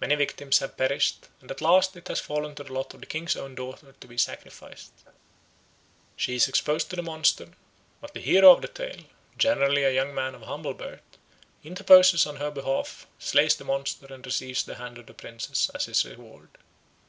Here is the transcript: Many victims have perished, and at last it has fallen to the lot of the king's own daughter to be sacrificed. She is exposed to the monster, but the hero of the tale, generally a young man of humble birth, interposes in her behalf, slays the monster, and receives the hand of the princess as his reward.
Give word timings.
Many 0.00 0.16
victims 0.16 0.58
have 0.58 0.76
perished, 0.76 1.28
and 1.40 1.48
at 1.48 1.60
last 1.60 1.94
it 1.96 2.08
has 2.08 2.18
fallen 2.18 2.56
to 2.56 2.64
the 2.64 2.72
lot 2.72 2.94
of 2.94 2.98
the 3.00 3.06
king's 3.06 3.36
own 3.36 3.54
daughter 3.54 3.92
to 4.00 4.08
be 4.08 4.18
sacrificed. 4.18 4.90
She 6.16 6.34
is 6.34 6.48
exposed 6.48 6.90
to 6.90 6.96
the 6.96 7.02
monster, 7.04 7.50
but 8.00 8.12
the 8.12 8.18
hero 8.20 8.50
of 8.50 8.60
the 8.60 8.66
tale, 8.66 9.04
generally 9.38 9.84
a 9.84 9.94
young 9.94 10.16
man 10.16 10.34
of 10.34 10.42
humble 10.42 10.74
birth, 10.74 10.98
interposes 11.62 12.26
in 12.26 12.38
her 12.42 12.50
behalf, 12.50 13.06
slays 13.20 13.54
the 13.54 13.62
monster, 13.64 14.12
and 14.12 14.26
receives 14.26 14.64
the 14.64 14.74
hand 14.74 14.98
of 14.98 15.06
the 15.06 15.14
princess 15.14 15.70
as 15.72 15.84
his 15.84 16.04
reward. 16.04 16.48